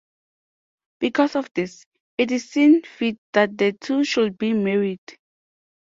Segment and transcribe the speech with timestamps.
[0.99, 1.85] Because of this,
[2.17, 4.99] it is seen fit that the two should be married.